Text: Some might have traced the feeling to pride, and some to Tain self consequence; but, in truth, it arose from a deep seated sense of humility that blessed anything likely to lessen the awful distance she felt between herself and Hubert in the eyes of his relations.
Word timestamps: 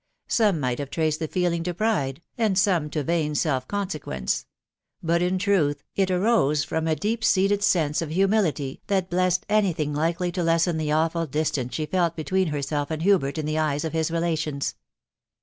Some 0.27 0.59
might 0.59 0.79
have 0.79 0.89
traced 0.89 1.19
the 1.19 1.27
feeling 1.27 1.61
to 1.61 1.75
pride, 1.75 2.23
and 2.35 2.57
some 2.57 2.89
to 2.89 3.03
Tain 3.03 3.35
self 3.35 3.67
consequence; 3.67 4.47
but, 5.03 5.21
in 5.21 5.37
truth, 5.37 5.83
it 5.95 6.09
arose 6.09 6.63
from 6.63 6.87
a 6.87 6.95
deep 6.95 7.23
seated 7.23 7.61
sense 7.61 8.01
of 8.01 8.09
humility 8.09 8.81
that 8.87 9.11
blessed 9.11 9.45
anything 9.47 9.93
likely 9.93 10.31
to 10.31 10.41
lessen 10.41 10.77
the 10.77 10.91
awful 10.91 11.27
distance 11.27 11.75
she 11.75 11.85
felt 11.85 12.15
between 12.15 12.47
herself 12.47 12.89
and 12.89 13.03
Hubert 13.03 13.37
in 13.37 13.45
the 13.45 13.59
eyes 13.59 13.85
of 13.85 13.93
his 13.93 14.09
relations. 14.09 14.73